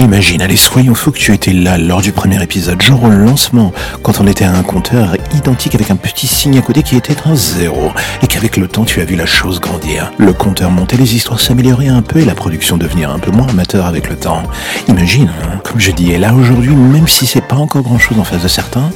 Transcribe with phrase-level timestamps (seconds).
[0.00, 3.72] Imagine, allez, soyons fous que tu étais là lors du premier épisode, genre au lancement,
[4.04, 7.16] quand on était à un compteur identique avec un petit signe à côté qui était
[7.24, 7.90] un zéro,
[8.22, 10.12] et qu'avec le temps tu as vu la chose grandir.
[10.16, 13.48] Le compteur monter, les histoires s'améliorer un peu et la production devenir un peu moins
[13.48, 14.44] amateur avec le temps.
[14.86, 18.20] Imagine, hein, comme je dis, et là aujourd'hui, même si c'est pas encore grand chose
[18.20, 18.90] en face de certains,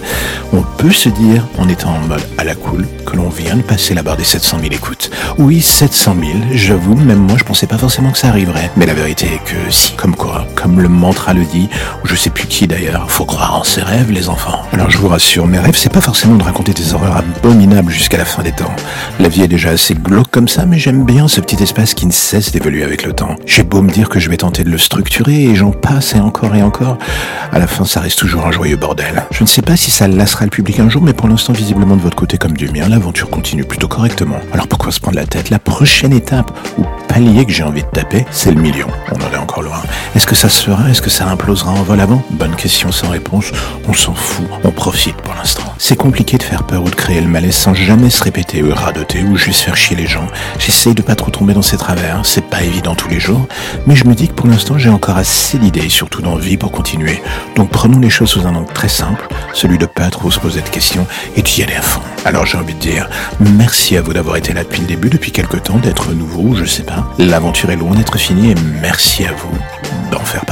[0.53, 3.63] on peut se dire, en étant en mode à la cool, que l'on vient de
[3.63, 5.11] passer la barre des 700 000 écoutes.
[5.37, 8.71] Oui, 700 000, j'avoue, même moi je pensais pas forcément que ça arriverait.
[8.77, 11.69] Mais la vérité est que si, comme quoi, comme le mantra le dit,
[12.05, 14.63] ou je sais plus qui d'ailleurs, faut croire en ses rêves les enfants.
[14.73, 18.19] Alors je vous rassure, mes rêves c'est pas forcément de raconter des horreurs abominables jusqu'à
[18.19, 18.75] la fin des temps.
[19.19, 22.07] La vie est déjà assez glauque comme ça, mais j'aime bien ce petit espace qui
[22.07, 23.37] ne cesse d'évoluer avec le temps.
[23.47, 26.21] J'ai beau me dire que je vais tenter de le structurer et j'en passe et
[26.21, 26.99] encore et encore,
[27.53, 29.25] à la fin ça reste toujours un joyeux bordel.
[29.31, 31.97] Je ne sais pas si ça lassera le public un jour, mais pour l'instant visiblement
[31.97, 34.37] de votre côté comme du mien, l'aventure continue plutôt correctement.
[34.53, 35.51] Alors pourquoi se prendre la tête?
[35.51, 38.87] La prochaine étape, ou palier que j'ai envie de taper, c'est le million.
[39.11, 39.83] On en est encore loin.
[40.17, 40.89] Est-ce que ça se fera?
[40.89, 42.23] Est-ce que ça implosera en vol avant?
[42.31, 43.53] Bonne question sans réponse.
[43.87, 44.47] On s'en fout.
[44.65, 45.75] On profite pour l'instant.
[45.77, 48.73] C'est compliqué de faire peur ou de créer le malaise sans jamais se répéter ou
[48.75, 50.27] radoter ou juste faire chier les gens.
[50.59, 52.25] J'essaye de pas trop tomber dans ces travers.
[52.25, 53.47] C'est pas évident tous les jours.
[53.87, 57.23] Mais je me dis que pour l'instant, j'ai encore assez d'idées surtout d'envie pour continuer.
[57.57, 60.63] Donc prenons les choses sous un angle très simple, celui de pas trop se poser
[60.63, 62.01] de questions et d'y aller à fond.
[62.25, 63.09] Alors j'ai envie de dire
[63.41, 66.65] merci à vous d'avoir été là depuis le début, depuis quelques temps, d'être nouveau, je
[66.65, 67.13] sais pas.
[67.19, 69.59] L'aventure est loin d'être finie et merci à vous
[70.11, 70.52] d'en faire partie.